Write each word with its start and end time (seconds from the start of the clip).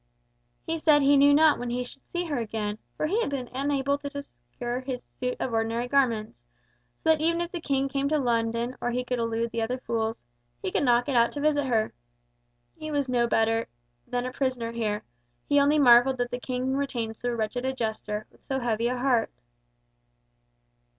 He 0.65 0.79
said 0.79 1.03
he 1.03 1.15
knew 1.15 1.31
not 1.31 1.59
when 1.59 1.69
he 1.69 1.83
should 1.83 2.07
see 2.07 2.25
her 2.25 2.39
again, 2.39 2.79
for 2.97 3.05
he 3.05 3.21
had 3.21 3.29
been 3.29 3.51
unable 3.53 3.99
to 3.99 4.23
secure 4.23 4.79
his 4.79 5.05
suit 5.19 5.37
of 5.39 5.53
ordinary 5.53 5.87
garments, 5.87 6.39
so 7.03 7.11
that 7.11 7.21
even 7.21 7.39
if 7.39 7.51
the 7.51 7.61
King 7.61 7.87
came 7.87 8.09
to 8.09 8.17
London, 8.17 8.75
or 8.81 8.89
if 8.89 8.95
he 8.95 9.05
could 9.05 9.19
elude 9.19 9.51
the 9.51 9.61
other 9.61 9.77
fools, 9.77 10.23
he 10.59 10.71
could 10.71 10.81
not 10.81 11.05
get 11.05 11.15
out 11.15 11.29
to 11.33 11.39
visit 11.39 11.65
her. 11.67 11.93
He 12.75 12.89
was 12.89 13.07
no 13.09 13.27
better 13.27 13.67
than 14.07 14.25
a 14.25 14.31
prisoner 14.33 14.71
here, 14.71 15.03
he 15.47 15.59
only 15.59 15.77
marvelled 15.77 16.17
that 16.17 16.31
the 16.31 16.39
King 16.39 16.75
retained 16.75 17.15
so 17.15 17.29
wretched 17.29 17.63
a 17.63 17.71
jester, 17.71 18.25
with 18.31 18.41
so 18.47 18.59
heavy 18.59 18.87
a 18.87 18.97
heart. 18.97 19.29